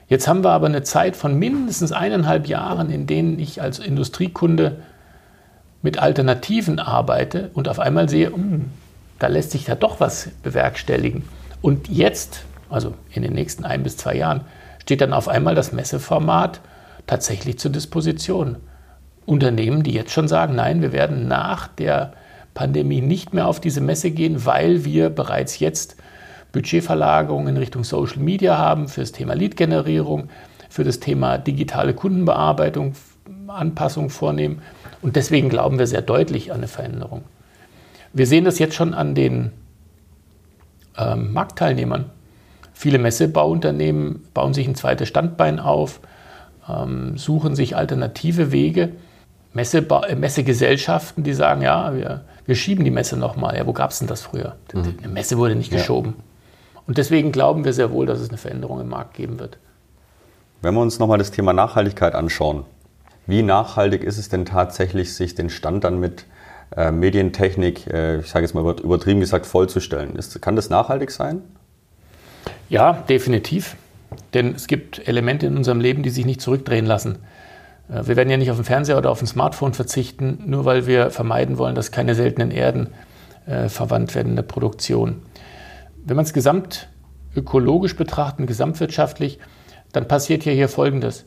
[0.07, 4.77] Jetzt haben wir aber eine Zeit von mindestens eineinhalb Jahren, in denen ich als Industriekunde
[5.81, 8.65] mit Alternativen arbeite und auf einmal sehe, mh, hm,
[9.19, 11.23] da lässt sich ja doch was bewerkstelligen.
[11.61, 14.41] Und jetzt, also in den nächsten ein bis zwei Jahren,
[14.81, 16.61] steht dann auf einmal das Messeformat
[17.07, 18.57] tatsächlich zur Disposition.
[19.25, 22.13] Unternehmen, die jetzt schon sagen, nein, wir werden nach der
[22.53, 25.97] Pandemie nicht mehr auf diese Messe gehen, weil wir bereits jetzt
[26.51, 30.29] Budgetverlagerungen in Richtung Social Media haben für das Thema Lead-Generierung,
[30.69, 32.93] für das Thema digitale Kundenbearbeitung,
[33.47, 34.61] Anpassungen vornehmen.
[35.01, 37.23] Und deswegen glauben wir sehr deutlich an eine Veränderung.
[38.13, 39.51] Wir sehen das jetzt schon an den
[40.97, 42.05] ähm, Marktteilnehmern.
[42.73, 45.99] Viele Messebauunternehmen bauen sich ein zweites Standbein auf,
[46.69, 48.91] ähm, suchen sich alternative Wege.
[49.55, 53.55] Messeba Messegesellschaften, die sagen, ja, wir, wir schieben die Messe nochmal.
[53.55, 54.57] Ja, wo gab es denn das früher?
[54.73, 54.95] Mhm.
[55.01, 56.15] Eine Messe wurde nicht geschoben.
[56.17, 56.81] Ja.
[56.87, 59.57] Und deswegen glauben wir sehr wohl, dass es eine Veränderung im Markt geben wird.
[60.61, 62.65] Wenn wir uns nochmal das Thema Nachhaltigkeit anschauen,
[63.27, 66.25] wie nachhaltig ist es denn tatsächlich, sich den Stand dann mit
[66.75, 70.17] äh, Medientechnik, äh, ich sage jetzt mal übertrieben gesagt, vollzustellen?
[70.17, 71.41] Ist, kann das nachhaltig sein?
[72.67, 73.77] Ja, definitiv.
[74.33, 77.19] Denn es gibt Elemente in unserem Leben, die sich nicht zurückdrehen lassen.
[77.89, 80.87] Äh, wir werden ja nicht auf den Fernseher oder auf ein Smartphone verzichten, nur weil
[80.87, 82.89] wir vermeiden wollen, dass keine seltenen Erden
[83.45, 85.21] äh, verwandt werden in der Produktion.
[86.05, 86.89] Wenn man es gesamt
[87.35, 89.39] ökologisch betrachtet, gesamtwirtschaftlich,
[89.91, 91.25] dann passiert hier, hier Folgendes.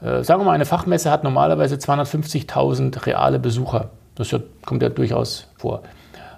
[0.00, 3.90] Äh, sagen wir mal, eine Fachmesse hat normalerweise 250.000 reale Besucher.
[4.14, 5.82] Das kommt ja durchaus vor.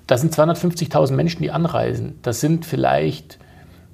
[0.07, 2.19] Das sind 250.000 Menschen, die anreisen.
[2.23, 3.39] Das sind vielleicht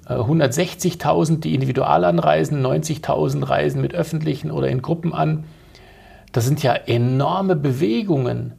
[0.07, 5.45] 160.000, die individual anreisen, 90.000 reisen mit öffentlichen oder in Gruppen an.
[6.35, 8.55] Das sind ja enorme Bewegungen.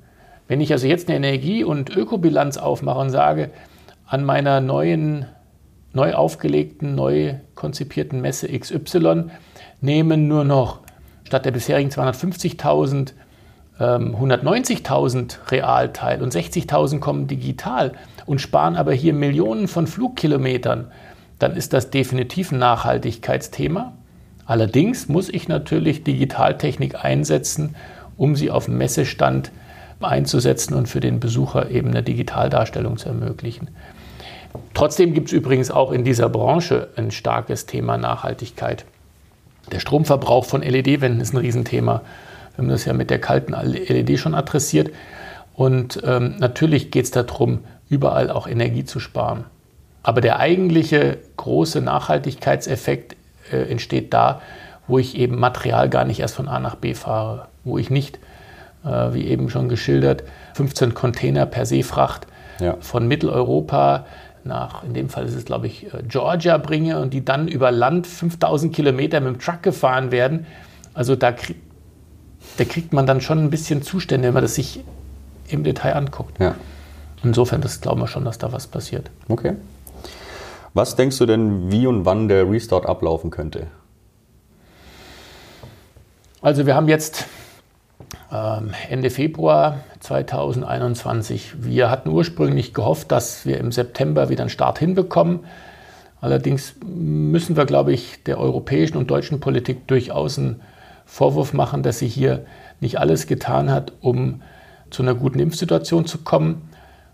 [0.48, 3.50] Wenn ich also jetzt eine Energie- und Ökobilanz aufmache und sage,
[4.06, 5.26] an meiner neuen,
[5.92, 9.24] neu aufgelegten, neu konzipierten Messe XY
[9.82, 10.80] nehmen nur noch
[11.24, 13.12] statt der bisherigen 250.000
[13.78, 17.92] 190.000 ähm, real teil und 60.000 kommen digital
[18.24, 20.90] und sparen aber hier Millionen von Flugkilometern,
[21.38, 23.92] dann ist das definitiv ein Nachhaltigkeitsthema.
[24.46, 27.74] Allerdings muss ich natürlich Digitaltechnik einsetzen,
[28.16, 29.50] um sie auf dem Messestand
[30.00, 33.68] einzusetzen und für den Besucher eben eine Digitaldarstellung zu ermöglichen.
[34.74, 38.84] Trotzdem gibt es übrigens auch in dieser Branche ein starkes Thema Nachhaltigkeit.
[39.72, 42.02] Der Stromverbrauch von LED-Wänden ist ein Riesenthema.
[42.54, 44.90] Wir haben das ja mit der kalten LED schon adressiert.
[45.54, 49.44] Und ähm, natürlich geht es darum, überall auch Energie zu sparen.
[50.02, 53.16] Aber der eigentliche große Nachhaltigkeitseffekt
[53.52, 54.40] äh, entsteht da,
[54.86, 58.18] wo ich eben Material gar nicht erst von A nach B fahre, wo ich nicht,
[58.84, 60.22] äh, wie eben schon geschildert,
[60.54, 62.26] 15 Container per Seefracht
[62.60, 62.76] ja.
[62.80, 64.06] von Mitteleuropa
[64.44, 67.70] nach, in dem Fall ist es glaube ich, äh, Georgia bringe und die dann über
[67.70, 70.46] Land 5000 Kilometer mit dem Truck gefahren werden.
[70.94, 71.56] Also da, krieg,
[72.56, 74.80] da kriegt man dann schon ein bisschen Zustände, wenn man das sich
[75.48, 76.40] im Detail anguckt.
[76.40, 76.54] Ja.
[77.22, 79.10] Insofern, das glauben wir schon, dass da was passiert.
[79.28, 79.54] Okay.
[80.76, 83.68] Was denkst du denn, wie und wann der Restart ablaufen könnte?
[86.42, 87.24] Also wir haben jetzt
[88.30, 91.64] ähm, Ende Februar 2021.
[91.64, 95.46] Wir hatten ursprünglich gehofft, dass wir im September wieder einen Start hinbekommen.
[96.20, 100.60] Allerdings müssen wir, glaube ich, der europäischen und deutschen Politik durchaus einen
[101.06, 102.44] Vorwurf machen, dass sie hier
[102.80, 104.42] nicht alles getan hat, um
[104.90, 106.68] zu einer guten Impfsituation zu kommen.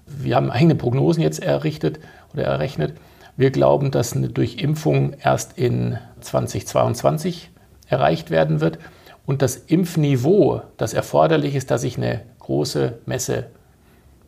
[0.04, 2.00] Wir haben eigene Prognosen jetzt errichtet
[2.32, 2.94] oder errechnet.
[3.42, 7.50] Wir glauben, dass eine Durchimpfung erst in 2022
[7.88, 8.78] erreicht werden wird
[9.26, 13.48] und das Impfniveau, das erforderlich ist, dass ich eine große Messe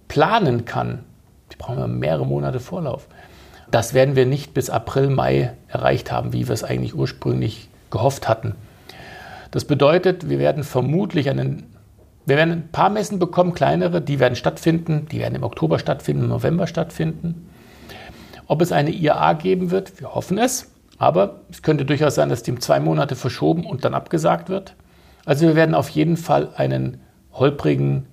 [0.09, 1.05] planen kann,
[1.53, 3.07] die brauchen wir mehrere Monate Vorlauf.
[3.70, 8.27] Das werden wir nicht bis April, Mai erreicht haben, wie wir es eigentlich ursprünglich gehofft
[8.27, 8.57] hatten.
[9.53, 11.72] Das bedeutet, wir werden vermutlich einen,
[12.27, 16.24] wir werden ein paar Messen bekommen, kleinere, die werden stattfinden, die werden im Oktober stattfinden,
[16.24, 17.48] im November stattfinden.
[18.46, 22.42] Ob es eine IAA geben wird, wir hoffen es, aber es könnte durchaus sein, dass
[22.42, 24.74] die zwei Monate verschoben und dann abgesagt wird.
[25.24, 27.00] Also wir werden auf jeden Fall einen
[27.33, 28.07] holprigen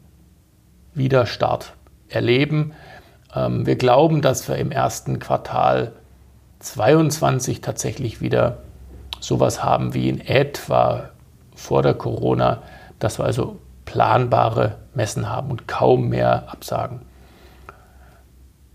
[0.94, 1.74] Wiederstart
[2.10, 2.74] erleben.
[3.36, 5.94] Ähm, wir glauben, dass wir im ersten Quartal
[6.60, 8.60] 22 tatsächlich wieder
[9.20, 11.10] sowas haben wie in etwa
[11.56, 12.62] vor der Corona,
[13.00, 17.02] dass wir also planbare Messen haben und kaum mehr Absagen.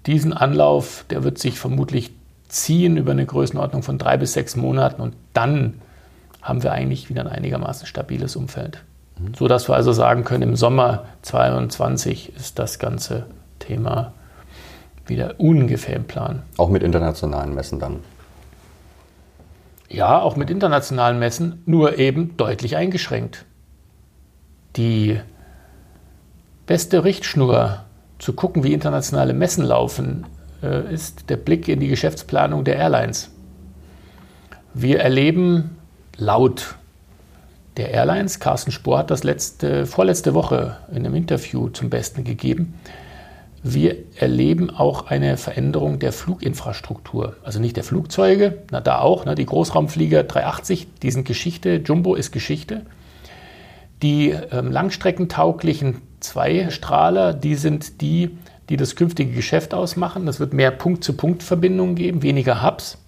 [0.07, 2.13] Diesen Anlauf, der wird sich vermutlich
[2.49, 5.81] ziehen über eine Größenordnung von drei bis sechs Monaten und dann
[6.43, 8.85] haben wir eigentlich wieder ein einigermaßen stabiles Umfeld.
[9.19, 9.35] Mhm.
[9.35, 13.27] So dass wir also sagen können, im Sommer 2022 ist das ganze
[13.59, 14.13] Thema
[15.07, 16.43] wieder ungefähr im Plan.
[16.57, 18.01] Auch mit internationalen Messen dann?
[19.89, 23.45] Ja, auch mit internationalen Messen, nur eben deutlich eingeschränkt.
[24.77, 25.21] Die
[26.67, 27.86] beste Richtschnur
[28.19, 30.27] zu gucken, wie internationale Messen laufen,
[30.63, 33.31] äh, ist der Blick in die Geschäftsplanung der Airlines.
[34.75, 35.77] Wir erleben
[36.17, 36.77] laut
[37.77, 42.75] der Airlines, Carsten Spohr hat das letzte, vorletzte Woche in einem Interview zum Besten gegeben,
[43.63, 47.35] wir erleben auch eine Veränderung der Fluginfrastruktur.
[47.43, 52.15] Also nicht der Flugzeuge, na da auch, ne, die Großraumflieger 380, die sind Geschichte, Jumbo
[52.15, 52.83] ist Geschichte.
[54.03, 58.37] Die ähm, langstreckentauglichen Zweistrahler, die sind die,
[58.69, 60.27] die das künftige Geschäft ausmachen.
[60.27, 62.99] Das wird mehr Punkt-zu-Punkt-Verbindungen geben, weniger Hubs.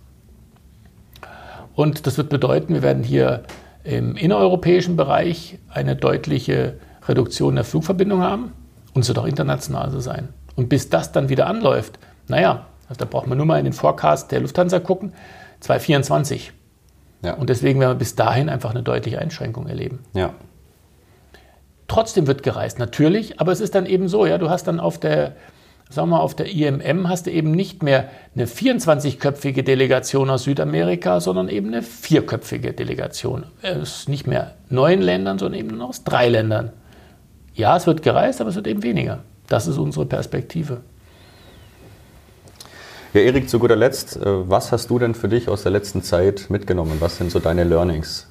[1.74, 3.44] Und das wird bedeuten, wir werden hier
[3.84, 6.74] im innereuropäischen Bereich eine deutliche
[7.06, 8.52] Reduktion der Flugverbindung haben
[8.94, 10.28] und es wird auch international so sein.
[10.56, 13.72] Und bis das dann wieder anläuft, naja, also da braucht man nur mal in den
[13.72, 15.12] Forecast der Lufthansa gucken,
[15.60, 16.52] 2024.
[17.22, 17.34] Ja.
[17.34, 20.00] Und deswegen werden wir bis dahin einfach eine deutliche Einschränkung erleben.
[20.14, 20.34] Ja.
[21.88, 24.98] Trotzdem wird gereist, natürlich, aber es ist dann eben so, ja, du hast dann auf
[24.98, 25.34] der,
[25.88, 31.20] sagen wir auf der IMM hast du eben nicht mehr eine 24-köpfige Delegation aus Südamerika,
[31.20, 33.46] sondern eben eine vierköpfige Delegation.
[33.62, 36.72] Es ist nicht mehr neun Ländern, sondern eben nur aus drei Ländern.
[37.54, 39.20] Ja, es wird gereist, aber es wird eben weniger.
[39.48, 40.82] Das ist unsere Perspektive.
[43.14, 46.02] Ja, Erik, zu guter Letzt, äh, was hast du denn für dich aus der letzten
[46.02, 46.98] Zeit mitgenommen?
[47.00, 48.27] Was sind so deine Learnings?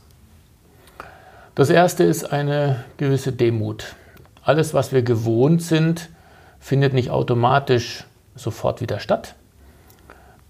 [1.57, 3.95] Das erste ist eine gewisse Demut.
[4.43, 6.09] Alles, was wir gewohnt sind,
[6.59, 8.03] findet nicht automatisch
[8.35, 9.33] sofort wieder statt.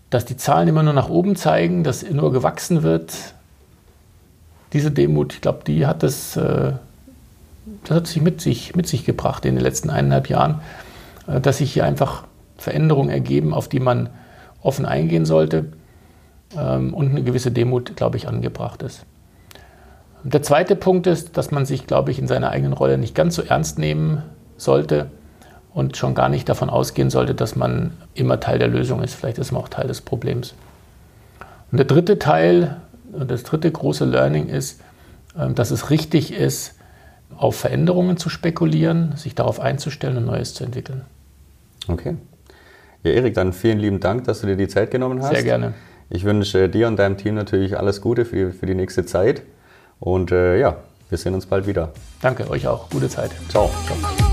[0.10, 3.13] Dass die Zahlen immer nur nach oben zeigen, dass nur gewachsen wird,
[4.74, 6.74] diese Demut, ich glaube, die hat es äh,
[7.86, 10.60] das hat sich mit sich, mit sich gebracht in den letzten eineinhalb Jahren,
[11.26, 12.26] äh, dass sich hier einfach
[12.58, 14.10] Veränderungen ergeben, auf die man
[14.62, 15.72] offen eingehen sollte
[16.58, 19.06] ähm, und eine gewisse Demut, glaube ich, angebracht ist.
[20.34, 23.36] Der zweite Punkt ist, dass man sich, glaube ich, in seiner eigenen Rolle nicht ganz
[23.36, 24.24] so ernst nehmen
[24.58, 25.10] sollte
[25.74, 29.13] und schon gar nicht davon ausgehen sollte, dass man immer Teil der Lösung ist.
[29.13, 30.54] Vielleicht ist man auch Teil des Problems.
[31.72, 32.76] Und der dritte Teil,
[33.18, 34.82] das dritte große Learning ist,
[35.40, 36.76] ähm, dass es richtig ist,
[37.38, 41.04] auf Veränderungen zu spekulieren, sich darauf einzustellen und Neues zu entwickeln.
[41.88, 42.18] Okay.
[43.04, 45.34] Ja, Erik, dann vielen lieben Dank, dass du dir die Zeit genommen hast.
[45.34, 45.74] Sehr gerne.
[46.10, 49.44] Ich wünsche dir und deinem Team natürlich alles Gute für, für die nächste Zeit.
[50.00, 50.78] Und äh, ja,
[51.10, 51.92] wir sehen uns bald wieder.
[52.22, 52.90] Danke, euch auch.
[52.90, 53.32] Gute Zeit.
[53.50, 53.70] Ciao.
[53.86, 54.27] Ciao.